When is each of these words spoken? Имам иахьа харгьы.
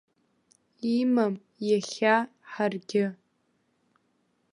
Имам 0.95 1.33
иахьа 1.69 2.15
харгьы. 2.51 3.05